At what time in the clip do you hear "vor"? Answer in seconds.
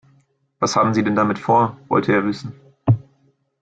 1.37-1.77